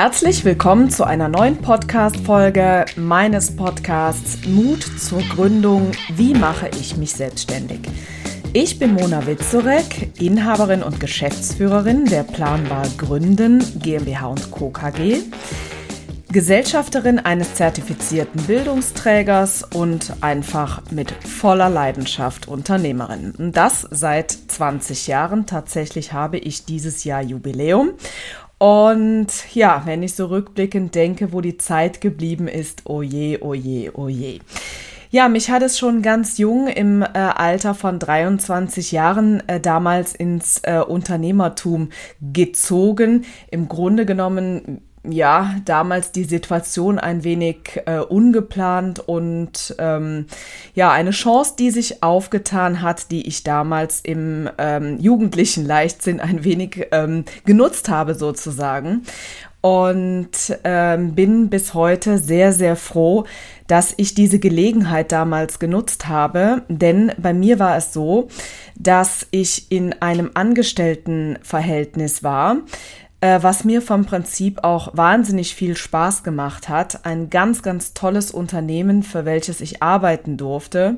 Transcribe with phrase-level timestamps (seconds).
[0.00, 5.90] Herzlich willkommen zu einer neuen Podcast-Folge meines Podcasts Mut zur Gründung.
[6.14, 7.80] Wie mache ich mich selbstständig?
[8.52, 14.70] Ich bin Mona Witzorek, Inhaberin und Geschäftsführerin der Planbar Gründen GmbH Co.
[14.70, 15.16] KG,
[16.30, 23.50] Gesellschafterin eines zertifizierten Bildungsträgers und einfach mit voller Leidenschaft Unternehmerin.
[23.52, 25.46] Das seit 20 Jahren.
[25.46, 27.94] Tatsächlich habe ich dieses Jahr Jubiläum
[28.58, 33.54] und ja, wenn ich so rückblickend denke, wo die Zeit geblieben ist, oh je, oh
[33.54, 34.40] je, oh je.
[35.10, 40.14] Ja, mich hat es schon ganz jung im äh, Alter von 23 Jahren äh, damals
[40.14, 41.88] ins äh, Unternehmertum
[42.20, 43.24] gezogen.
[43.50, 50.26] Im Grunde genommen ja, damals die Situation ein wenig äh, ungeplant und ähm,
[50.74, 56.44] ja, eine Chance, die sich aufgetan hat, die ich damals im ähm, jugendlichen Leichtsinn ein
[56.44, 59.02] wenig ähm, genutzt habe sozusagen.
[59.60, 63.24] Und ähm, bin bis heute sehr, sehr froh,
[63.66, 66.62] dass ich diese Gelegenheit damals genutzt habe.
[66.68, 68.28] Denn bei mir war es so,
[68.76, 72.58] dass ich in einem Angestelltenverhältnis war
[73.20, 77.04] äh, was mir vom Prinzip auch wahnsinnig viel Spaß gemacht hat.
[77.04, 80.96] Ein ganz, ganz tolles Unternehmen, für welches ich arbeiten durfte.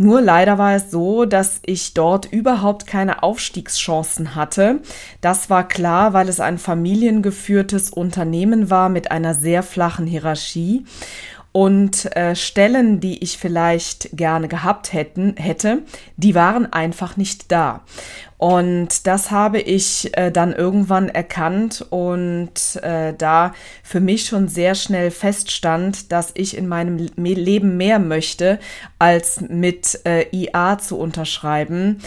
[0.00, 4.80] Nur leider war es so, dass ich dort überhaupt keine Aufstiegschancen hatte.
[5.20, 10.84] Das war klar, weil es ein familiengeführtes Unternehmen war mit einer sehr flachen Hierarchie.
[11.58, 15.82] Und äh, Stellen, die ich vielleicht gerne gehabt hätten, hätte,
[16.16, 17.82] die waren einfach nicht da.
[18.36, 24.76] Und das habe ich äh, dann irgendwann erkannt und äh, da für mich schon sehr
[24.76, 28.60] schnell feststand, dass ich in meinem Leben mehr möchte,
[29.00, 32.00] als mit äh, IA zu unterschreiben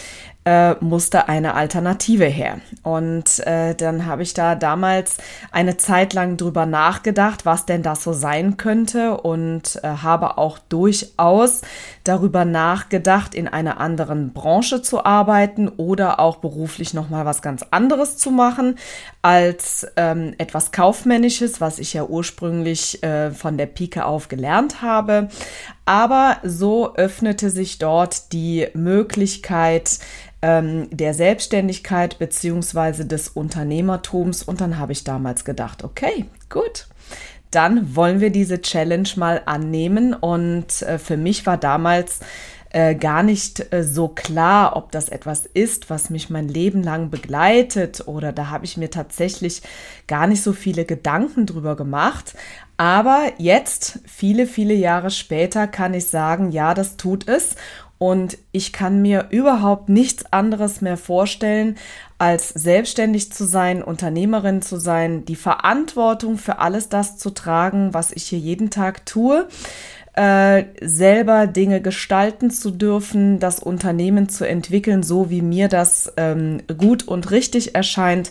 [0.44, 2.60] äh, musste eine Alternative her.
[2.84, 5.18] Und äh, dann habe ich da damals
[5.52, 10.58] eine Zeit lang drüber nachgedacht, was denn das so sein könnte und äh, habe auch
[10.58, 11.62] durchaus
[12.04, 18.18] darüber nachgedacht, in einer anderen Branche zu arbeiten oder auch beruflich nochmal was ganz anderes
[18.18, 18.76] zu machen
[19.22, 25.30] als ähm, etwas Kaufmännisches, was ich ja ursprünglich äh, von der Pike auf gelernt habe.
[25.86, 30.00] Aber so öffnete sich dort die Möglichkeit,
[30.42, 34.44] ähm, der Selbstständigkeit beziehungsweise des Unternehmertums.
[34.44, 36.88] Und dann habe ich damals gedacht, okay, gut,
[37.52, 40.14] dann wollen wir diese Challenge mal annehmen.
[40.14, 42.20] Und äh, für mich war damals
[42.74, 47.10] äh, gar nicht äh, so klar, ob das etwas ist, was mich mein Leben lang
[47.10, 49.62] begleitet oder da habe ich mir tatsächlich
[50.08, 52.34] gar nicht so viele Gedanken drüber gemacht.
[52.78, 57.56] Aber jetzt, viele, viele Jahre später, kann ich sagen, ja, das tut es.
[57.98, 61.78] Und ich kann mir überhaupt nichts anderes mehr vorstellen,
[62.22, 68.12] als selbstständig zu sein, Unternehmerin zu sein, die Verantwortung für alles das zu tragen, was
[68.12, 69.48] ich hier jeden Tag tue,
[70.14, 76.62] äh, selber Dinge gestalten zu dürfen, das Unternehmen zu entwickeln, so wie mir das ähm,
[76.78, 78.30] gut und richtig erscheint.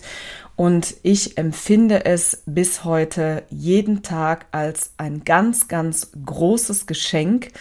[0.55, 7.51] Und ich empfinde es bis heute jeden Tag als ein ganz, ganz großes Geschenk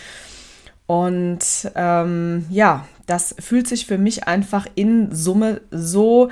[0.90, 6.30] und ähm, ja, das fühlt sich für mich einfach in Summe so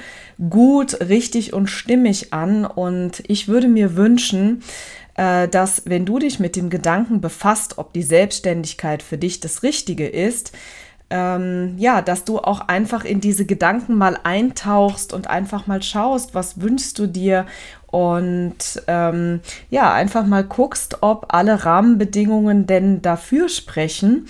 [0.48, 2.64] gut, richtig und stimmig an.
[2.64, 4.62] Und ich würde mir wünschen,
[5.16, 9.64] äh, dass wenn du dich mit dem Gedanken befasst, ob die Selbstständigkeit für dich das
[9.64, 10.52] Richtige ist,
[11.10, 16.34] ähm, ja, dass du auch einfach in diese Gedanken mal eintauchst und einfach mal schaust,
[16.34, 17.46] was wünschst du dir
[17.86, 19.40] und ähm,
[19.70, 24.28] ja, einfach mal guckst, ob alle Rahmenbedingungen denn dafür sprechen.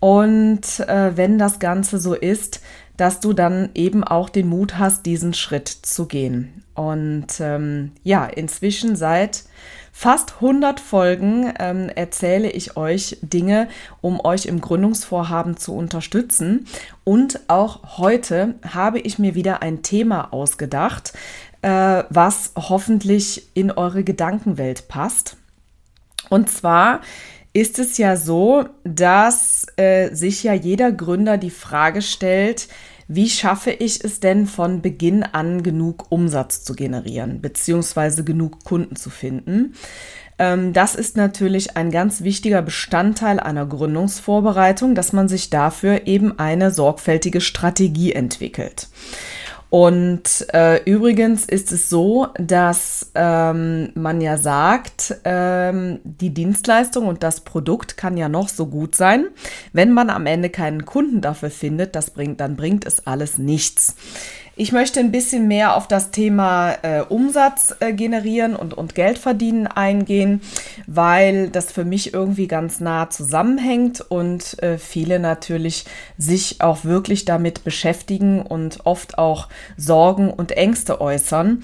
[0.00, 2.60] Und äh, wenn das Ganze so ist,
[2.96, 6.64] dass du dann eben auch den Mut hast, diesen Schritt zu gehen.
[6.74, 9.44] Und ähm, ja, inzwischen seit
[9.92, 13.68] fast 100 Folgen ähm, erzähle ich euch Dinge,
[14.00, 16.66] um euch im Gründungsvorhaben zu unterstützen.
[17.04, 21.12] Und auch heute habe ich mir wieder ein Thema ausgedacht,
[21.62, 25.36] äh, was hoffentlich in eure Gedankenwelt passt.
[26.28, 27.00] Und zwar
[27.52, 32.68] ist es ja so, dass äh, sich ja jeder Gründer die Frage stellt,
[33.08, 38.94] wie schaffe ich es denn von Beginn an genug Umsatz zu generieren, beziehungsweise genug Kunden
[38.94, 39.74] zu finden?
[40.38, 46.38] Ähm, das ist natürlich ein ganz wichtiger Bestandteil einer Gründungsvorbereitung, dass man sich dafür eben
[46.38, 48.88] eine sorgfältige Strategie entwickelt.
[49.70, 57.22] Und äh, übrigens ist es so, dass ähm, man ja sagt, ähm, die Dienstleistung und
[57.22, 59.28] das Produkt kann ja noch so gut sein.
[59.72, 63.94] Wenn man am Ende keinen Kunden dafür findet, das bringt, dann bringt es alles nichts.
[64.56, 69.16] Ich möchte ein bisschen mehr auf das Thema äh, Umsatz äh, generieren und, und Geld
[69.16, 70.42] verdienen eingehen,
[70.86, 75.84] weil das für mich irgendwie ganz nah zusammenhängt und äh, viele natürlich
[76.18, 81.62] sich auch wirklich damit beschäftigen und oft auch Sorgen und Ängste äußern.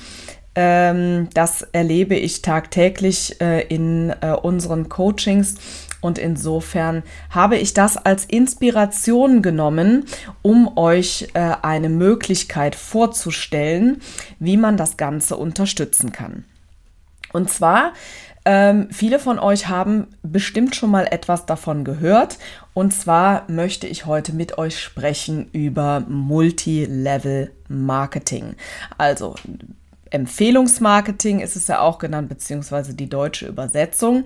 [0.56, 5.56] Ähm, das erlebe ich tagtäglich äh, in äh, unseren Coachings
[6.00, 10.06] und insofern habe ich das als Inspiration genommen,
[10.40, 14.00] um euch äh, eine Möglichkeit vorzustellen,
[14.38, 16.44] wie man das Ganze unterstützen kann.
[17.32, 17.92] Und zwar,
[18.46, 22.38] ähm, viele von euch haben bestimmt schon mal etwas davon gehört.
[22.72, 28.54] Und zwar möchte ich heute mit euch sprechen über Multilevel Marketing.
[28.96, 29.34] Also
[30.10, 34.24] Empfehlungsmarketing ist es ja auch genannt, beziehungsweise die deutsche Übersetzung.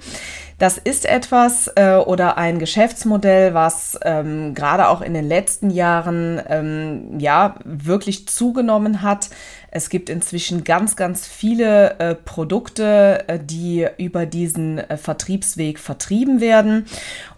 [0.59, 6.41] Das ist etwas äh, oder ein Geschäftsmodell, was ähm, gerade auch in den letzten Jahren
[6.49, 9.31] ähm, ja wirklich zugenommen hat.
[9.71, 16.41] Es gibt inzwischen ganz, ganz viele äh, Produkte, äh, die über diesen äh, Vertriebsweg vertrieben
[16.41, 16.87] werden.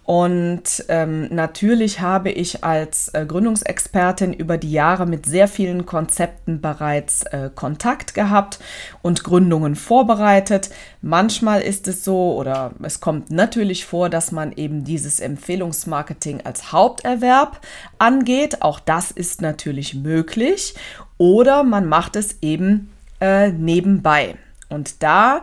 [0.05, 6.59] Und ähm, natürlich habe ich als äh, Gründungsexpertin über die Jahre mit sehr vielen Konzepten
[6.59, 8.59] bereits äh, Kontakt gehabt
[9.01, 10.71] und Gründungen vorbereitet.
[11.01, 16.73] Manchmal ist es so oder es kommt natürlich vor, dass man eben dieses Empfehlungsmarketing als
[16.73, 17.61] Haupterwerb
[17.97, 18.61] angeht.
[18.61, 20.75] Auch das ist natürlich möglich.
[21.17, 22.91] Oder man macht es eben
[23.21, 24.35] äh, nebenbei.
[24.67, 25.41] Und da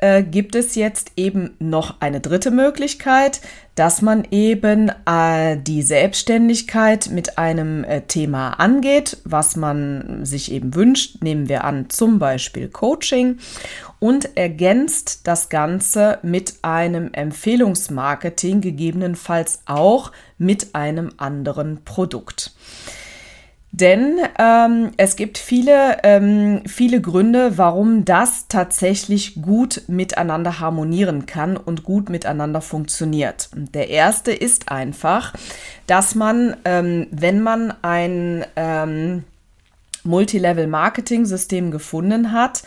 [0.00, 3.40] äh, gibt es jetzt eben noch eine dritte Möglichkeit,
[3.74, 10.74] dass man eben äh, die Selbstständigkeit mit einem äh, Thema angeht, was man sich eben
[10.74, 11.22] wünscht.
[11.22, 13.38] Nehmen wir an, zum Beispiel Coaching
[13.98, 22.54] und ergänzt das Ganze mit einem Empfehlungsmarketing, gegebenenfalls auch mit einem anderen Produkt.
[23.72, 31.56] Denn ähm, es gibt viele, ähm, viele Gründe, warum das tatsächlich gut miteinander harmonieren kann
[31.56, 33.48] und gut miteinander funktioniert.
[33.54, 35.34] Der erste ist einfach,
[35.86, 39.24] dass man, ähm, wenn man ein ähm,
[40.02, 42.62] Multilevel-Marketing-System gefunden hat,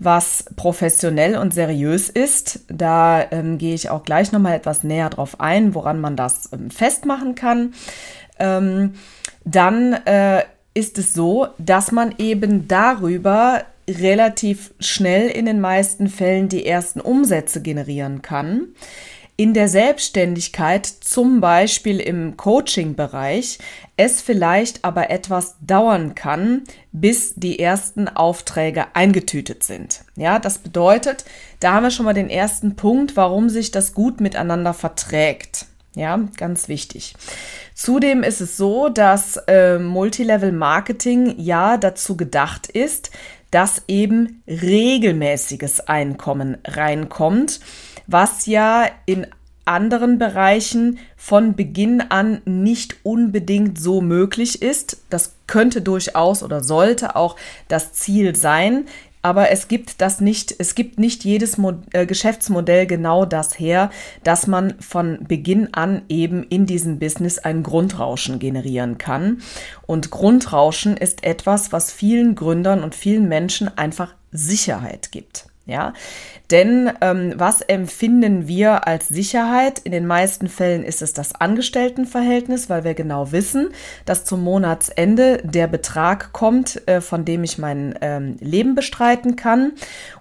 [0.00, 2.60] was professionell und seriös ist.
[2.68, 6.70] Da ähm, gehe ich auch gleich nochmal etwas näher drauf ein, woran man das ähm,
[6.70, 7.74] festmachen kann.
[8.38, 8.94] Ähm,
[9.44, 10.44] dann äh,
[10.74, 17.00] ist es so, dass man eben darüber relativ schnell in den meisten Fällen die ersten
[17.00, 18.68] Umsätze generieren kann.
[19.40, 23.60] In der Selbstständigkeit, zum Beispiel im Coaching-Bereich,
[23.96, 30.00] es vielleicht aber etwas dauern kann, bis die ersten Aufträge eingetütet sind.
[30.16, 31.24] Ja, das bedeutet,
[31.60, 35.67] da haben wir schon mal den ersten Punkt, warum sich das gut miteinander verträgt.
[35.94, 37.14] Ja, ganz wichtig.
[37.74, 43.10] Zudem ist es so, dass äh, Multilevel Marketing ja dazu gedacht ist,
[43.50, 47.60] dass eben regelmäßiges Einkommen reinkommt,
[48.06, 49.26] was ja in
[49.64, 55.02] anderen Bereichen von Beginn an nicht unbedingt so möglich ist.
[55.10, 57.36] Das könnte durchaus oder sollte auch
[57.68, 58.86] das Ziel sein.
[59.22, 63.90] Aber es gibt das nicht, es gibt nicht jedes Mo äh, Geschäftsmodell genau das her,
[64.24, 69.40] dass man von Beginn an eben in diesem Business ein Grundrauschen generieren kann.
[69.86, 75.46] Und Grundrauschen ist etwas, was vielen Gründern und vielen Menschen einfach Sicherheit gibt.
[75.68, 75.92] Ja,
[76.50, 79.80] denn ähm, was empfinden wir als Sicherheit?
[79.80, 83.68] In den meisten Fällen ist es das Angestelltenverhältnis, weil wir genau wissen,
[84.06, 89.72] dass zum Monatsende der Betrag kommt, äh, von dem ich mein ähm, Leben bestreiten kann.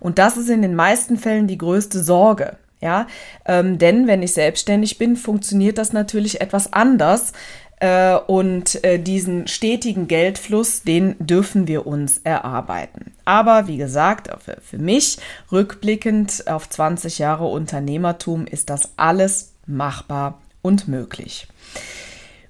[0.01, 2.57] Und das ist in den meisten Fällen die größte Sorge.
[2.81, 3.07] Ja,
[3.45, 7.31] ähm, denn wenn ich selbstständig bin, funktioniert das natürlich etwas anders.
[7.79, 13.13] Äh, und äh, diesen stetigen Geldfluss, den dürfen wir uns erarbeiten.
[13.24, 15.17] Aber wie gesagt, für, für mich
[15.51, 21.48] rückblickend auf 20 Jahre Unternehmertum ist das alles machbar und möglich.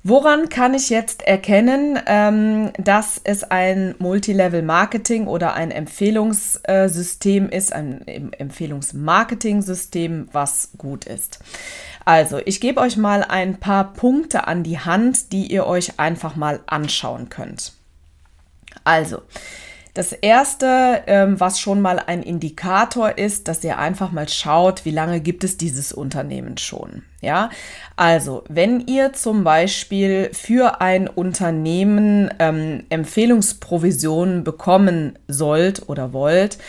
[0.10, 8.08] Woran kann ich jetzt erkennen, ähm, dass es ein Multilevel-Marketing oder ein Empfehlungssystem ist, ein
[8.08, 11.40] Empfehlungsmarketing-System, was gut ist?
[12.06, 16.38] Also, ich gebe euch mal ein paar Punkte an die Hand, die ihr euch einfach
[16.38, 17.74] mal anschauen könnt.
[18.86, 19.24] Also,
[19.98, 24.92] das erste, ähm, was schon mal ein Indikator ist, dass ihr einfach mal schaut, wie
[24.92, 27.02] lange gibt es dieses Unternehmen schon.
[27.20, 27.50] Ja,
[27.96, 36.60] also wenn ihr zum Beispiel für ein Unternehmen ähm, Empfehlungsprovisionen bekommen sollt oder wollt,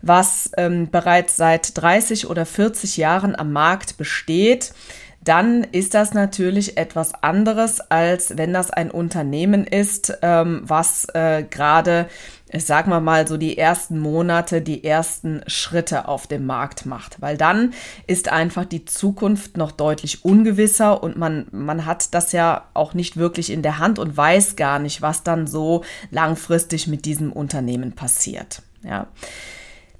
[0.00, 4.72] was ähm, bereits seit 30 oder 40 Jahren am Markt besteht,
[5.20, 11.42] dann ist das natürlich etwas anderes, als wenn das ein Unternehmen ist, ähm, was äh,
[11.42, 12.08] gerade,
[12.50, 17.20] ich sag mal mal, so die ersten Monate, die ersten Schritte auf dem Markt macht.
[17.20, 17.74] Weil dann
[18.06, 23.16] ist einfach die Zukunft noch deutlich ungewisser und man, man hat das ja auch nicht
[23.16, 27.92] wirklich in der Hand und weiß gar nicht, was dann so langfristig mit diesem Unternehmen
[27.92, 28.62] passiert.
[28.82, 29.08] Ja.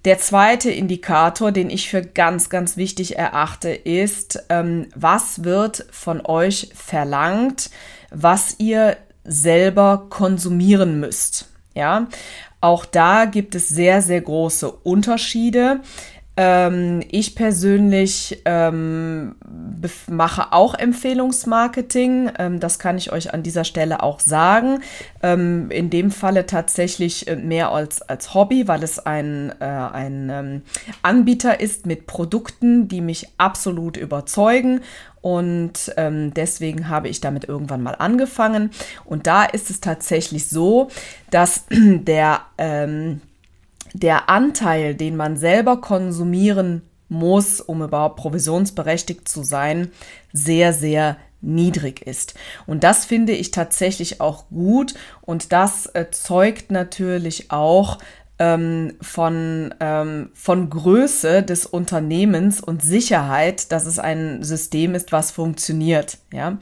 [0.05, 6.25] Der zweite Indikator, den ich für ganz, ganz wichtig erachte, ist, ähm, was wird von
[6.25, 7.71] euch verlangt,
[8.11, 11.49] was ihr selber konsumieren müsst.
[11.75, 12.09] Ja,
[12.61, 15.81] auch da gibt es sehr, sehr große Unterschiede.
[16.40, 19.35] Ähm, ich persönlich ähm,
[20.07, 22.30] mache auch Empfehlungsmarketing.
[22.38, 24.78] Ähm, das kann ich euch an dieser Stelle auch sagen.
[25.21, 30.30] Ähm, in dem Falle tatsächlich äh, mehr als, als Hobby, weil es ein, äh, ein
[30.30, 30.62] ähm,
[31.02, 34.83] Anbieter ist mit Produkten, die mich absolut überzeugen.
[35.21, 38.71] Und ähm, deswegen habe ich damit irgendwann mal angefangen.
[39.04, 40.88] Und da ist es tatsächlich so,
[41.33, 43.23] dass der ähm,
[44.00, 49.90] der Anteil, den man selber konsumieren muss, um überhaupt provisionsberechtigt zu sein,
[50.33, 52.35] sehr, sehr niedrig ist.
[52.67, 57.99] Und das finde ich tatsächlich auch gut und das äh, zeugt natürlich auch
[58.38, 65.30] ähm, von, ähm, von Größe des Unternehmens und Sicherheit, dass es ein System ist, was
[65.30, 66.18] funktioniert.
[66.33, 66.59] Ja.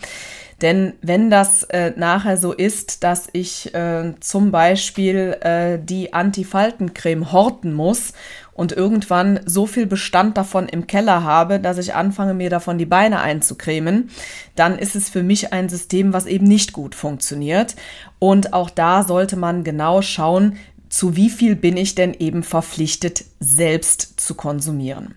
[0.63, 7.31] Denn wenn das äh, nachher so ist, dass ich äh, zum Beispiel äh, die Antifaltencreme
[7.31, 8.15] horten muss
[8.55, 12.87] und irgendwann so viel Bestand davon im Keller habe, dass ich anfange, mir davon die
[12.87, 14.09] Beine einzucremen,
[14.55, 17.77] dann ist es für mich ein System, was eben nicht gut funktioniert.
[18.19, 20.57] Und auch da sollte man genau schauen,
[20.89, 25.15] zu wie viel bin ich denn eben verpflichtet, selbst zu konsumieren.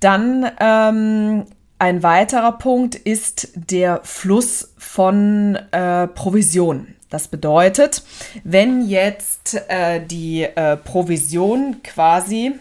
[0.00, 1.44] Dann ähm,
[1.78, 6.88] ein weiterer Punkt ist der Fluss von äh, Provision.
[7.10, 8.02] Das bedeutet,
[8.42, 12.52] wenn jetzt äh, die äh, Provision quasi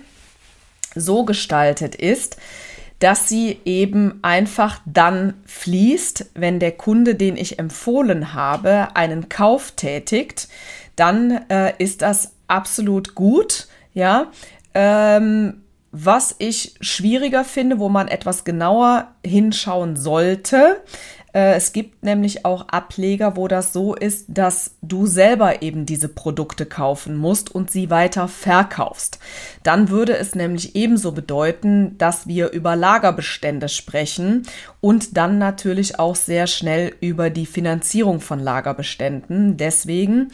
[0.94, 2.38] so gestaltet ist,
[3.00, 9.72] dass sie eben einfach dann fließt, wenn der Kunde, den ich empfohlen habe, einen Kauf
[9.72, 10.48] tätigt,
[11.02, 13.68] dann äh, ist das absolut gut.
[13.94, 14.28] Ja,
[14.76, 20.82] ähm, was ich schwieriger finde, wo man etwas genauer hinschauen sollte,
[21.40, 26.66] es gibt nämlich auch Ableger, wo das so ist, dass du selber eben diese Produkte
[26.66, 29.20] kaufen musst und sie weiter verkaufst.
[29.64, 34.44] Dann würde es nämlich ebenso bedeuten, dass wir über Lagerbestände sprechen
[34.82, 39.56] und dann natürlich auch sehr schnell über die Finanzierung von Lagerbeständen.
[39.56, 40.32] Deswegen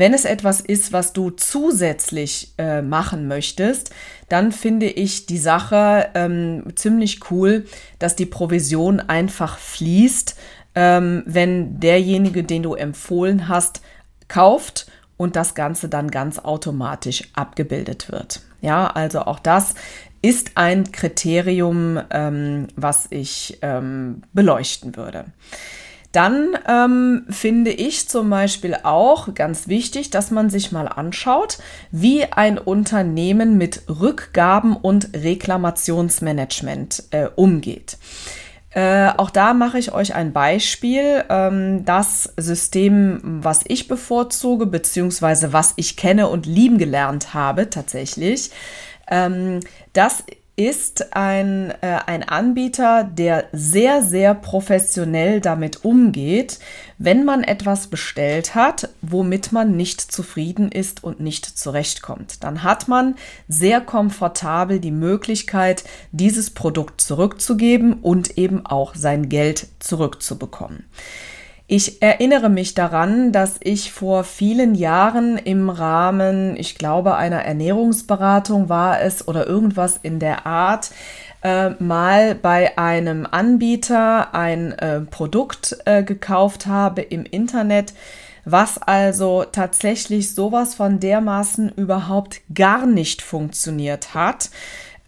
[0.00, 3.90] wenn es etwas ist, was du zusätzlich äh, machen möchtest,
[4.30, 7.66] dann finde ich die Sache ähm, ziemlich cool,
[7.98, 10.36] dass die Provision einfach fließt,
[10.76, 13.82] ähm, wenn derjenige, den du empfohlen hast,
[14.28, 18.40] kauft und das Ganze dann ganz automatisch abgebildet wird.
[18.60, 19.74] Ja, also auch das
[20.22, 25.24] ist ein Kriterium, ähm, was ich ähm, beleuchten würde.
[26.12, 31.58] Dann ähm, finde ich zum Beispiel auch ganz wichtig, dass man sich mal anschaut,
[31.92, 37.96] wie ein Unternehmen mit Rückgaben und Reklamationsmanagement äh, umgeht.
[38.72, 41.24] Äh, auch da mache ich euch ein Beispiel.
[41.28, 48.50] Ähm, das System, was ich bevorzuge, beziehungsweise was ich kenne und lieben gelernt habe tatsächlich,
[49.08, 49.60] ähm,
[49.92, 50.24] das
[50.60, 56.58] ist ein, äh, ein Anbieter, der sehr, sehr professionell damit umgeht,
[56.98, 62.44] wenn man etwas bestellt hat, womit man nicht zufrieden ist und nicht zurechtkommt.
[62.44, 63.14] Dann hat man
[63.48, 70.84] sehr komfortabel die Möglichkeit, dieses Produkt zurückzugeben und eben auch sein Geld zurückzubekommen.
[71.72, 78.68] Ich erinnere mich daran, dass ich vor vielen Jahren im Rahmen, ich glaube, einer Ernährungsberatung
[78.68, 80.90] war es oder irgendwas in der Art,
[81.44, 87.94] äh, mal bei einem Anbieter ein äh, Produkt äh, gekauft habe im Internet,
[88.44, 94.50] was also tatsächlich sowas von dermaßen überhaupt gar nicht funktioniert hat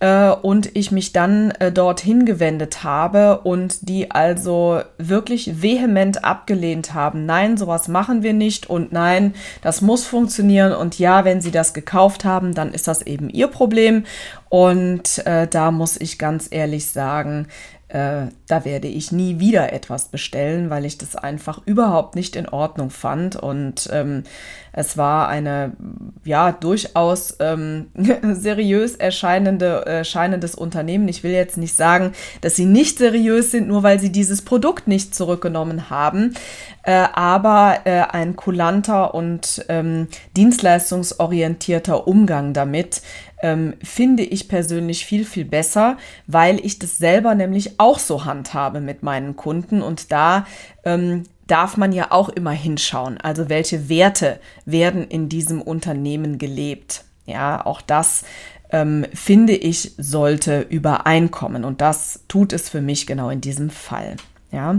[0.06, 7.24] und ich mich dann äh, dorthin gewendet habe und die also wirklich vehement abgelehnt haben.
[7.24, 11.72] Nein, sowas machen wir nicht und nein, das muss funktionieren und ja, wenn sie das
[11.74, 14.04] gekauft haben, dann ist das eben ihr Problem
[14.48, 17.46] und äh, da muss ich ganz ehrlich sagen,
[17.92, 22.48] äh, da werde ich nie wieder etwas bestellen, weil ich das einfach überhaupt nicht in
[22.48, 23.36] Ordnung fand.
[23.36, 24.24] Und ähm,
[24.72, 25.72] es war eine,
[26.24, 27.86] ja, durchaus ähm,
[28.22, 31.08] seriös erscheinende, erscheinendes Unternehmen.
[31.08, 34.88] Ich will jetzt nicht sagen, dass sie nicht seriös sind, nur weil sie dieses Produkt
[34.88, 36.34] nicht zurückgenommen haben.
[36.84, 43.02] Äh, aber äh, ein kulanter und ähm, dienstleistungsorientierter Umgang damit
[43.42, 48.80] ähm, finde ich persönlich viel, viel besser, weil ich das selber nämlich auch so handhabe
[48.80, 50.46] mit meinen Kunden und da
[50.84, 53.18] ähm, darf man ja auch immer hinschauen.
[53.20, 57.04] Also welche Werte werden in diesem Unternehmen gelebt?
[57.26, 58.24] Ja, auch das
[58.70, 64.16] ähm, finde ich sollte übereinkommen und das tut es für mich genau in diesem Fall.
[64.50, 64.76] Ja.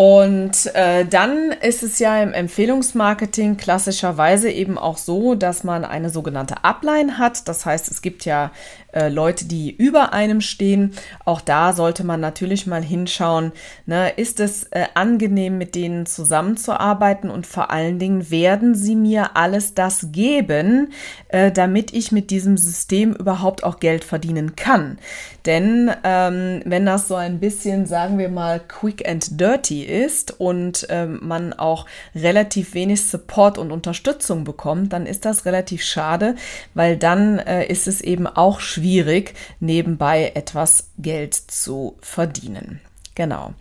[0.00, 6.08] Und äh, dann ist es ja im Empfehlungsmarketing klassischerweise eben auch so, dass man eine
[6.08, 7.46] sogenannte Upline hat.
[7.48, 8.50] Das heißt, es gibt ja
[8.92, 10.94] äh, Leute, die über einem stehen.
[11.26, 13.52] Auch da sollte man natürlich mal hinschauen,
[13.86, 19.36] ne, ist es äh, angenehm, mit denen zusammenzuarbeiten und vor allen Dingen werden sie mir
[19.36, 20.92] alles das geben,
[21.28, 24.98] äh, damit ich mit diesem System überhaupt auch Geld verdienen kann.
[25.46, 30.86] Denn ähm, wenn das so ein bisschen, sagen wir mal, quick and dirty ist und
[30.88, 36.36] ähm, man auch relativ wenig Support und Unterstützung bekommt, dann ist das relativ schade,
[36.74, 42.80] weil dann äh, ist es eben auch schwierig, nebenbei etwas Geld zu verdienen.
[43.14, 43.52] Genau.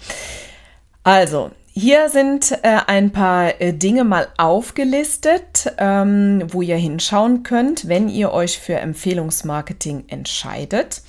[1.04, 7.88] Also, hier sind äh, ein paar äh, Dinge mal aufgelistet, ähm, wo ihr hinschauen könnt,
[7.88, 11.02] wenn ihr euch für Empfehlungsmarketing entscheidet.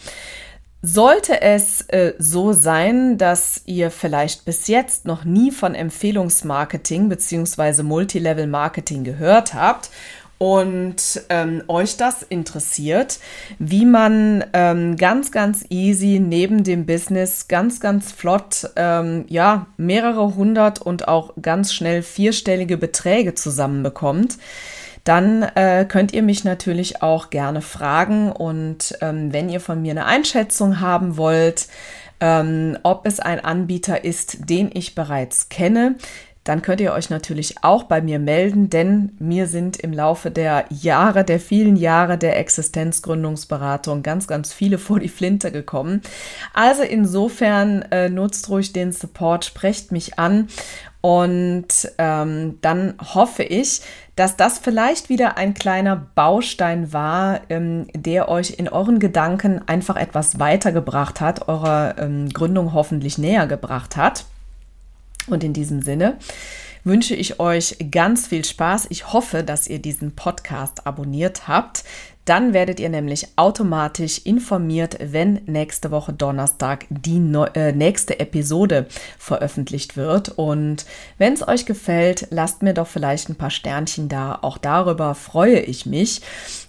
[0.82, 7.82] Sollte es äh, so sein, dass ihr vielleicht bis jetzt noch nie von Empfehlungsmarketing bzw.
[7.82, 9.90] Multilevel Marketing gehört habt
[10.38, 13.20] und ähm, euch das interessiert,
[13.58, 20.34] wie man ähm, ganz, ganz easy neben dem Business ganz, ganz flott, ähm, ja, mehrere
[20.34, 24.38] hundert und auch ganz schnell vierstellige Beträge zusammenbekommt,
[25.04, 29.92] dann äh, könnt ihr mich natürlich auch gerne fragen und ähm, wenn ihr von mir
[29.92, 31.68] eine Einschätzung haben wollt,
[32.20, 35.96] ähm, ob es ein Anbieter ist, den ich bereits kenne,
[36.44, 40.64] dann könnt ihr euch natürlich auch bei mir melden, denn mir sind im Laufe der
[40.70, 46.00] Jahre, der vielen Jahre der Existenzgründungsberatung ganz, ganz viele vor die Flinte gekommen.
[46.54, 50.48] Also insofern äh, nutzt ruhig den Support, sprecht mich an
[51.00, 51.66] und
[51.98, 53.80] ähm, dann hoffe ich,
[54.16, 59.96] dass das vielleicht wieder ein kleiner Baustein war, ähm, der euch in euren Gedanken einfach
[59.96, 64.26] etwas weitergebracht hat, eurer ähm, Gründung hoffentlich näher gebracht hat.
[65.26, 66.18] Und in diesem Sinne
[66.84, 68.86] wünsche ich euch ganz viel Spaß.
[68.90, 71.84] Ich hoffe, dass ihr diesen Podcast abonniert habt.
[72.24, 77.16] Dann werdet ihr nämlich automatisch informiert, wenn nächste Woche Donnerstag die
[77.54, 78.86] äh, nächste Episode
[79.18, 80.28] veröffentlicht wird.
[80.36, 80.84] Und
[81.18, 84.38] wenn es euch gefällt, lasst mir doch vielleicht ein paar Sternchen da.
[84.42, 86.20] Auch darüber freue ich mich.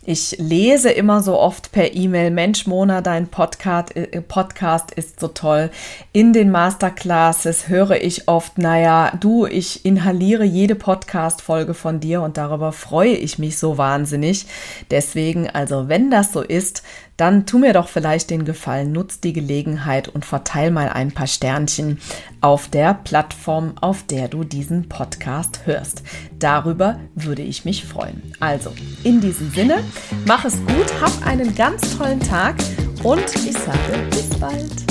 [0.04, 5.28] Ich lese immer so oft per E-Mail, Mensch, Mona, dein Podcast, äh, Podcast ist so
[5.28, 5.70] toll.
[6.12, 12.38] In den Masterclasses höre ich oft, naja, du, ich inhaliere jede Podcast-Folge von dir und
[12.38, 14.48] darüber freue ich mich so wahnsinnig.
[14.90, 16.82] Deswegen, also wenn das so ist,
[17.22, 21.28] dann tu mir doch vielleicht den Gefallen, nutz die Gelegenheit und verteil mal ein paar
[21.28, 22.00] Sternchen
[22.42, 26.02] auf der Plattform, auf der du diesen Podcast hörst.
[26.40, 28.34] Darüber würde ich mich freuen.
[28.40, 29.84] Also, in diesem Sinne,
[30.26, 32.56] mach es gut, hab einen ganz tollen Tag
[33.04, 34.91] und ich sage bis bald.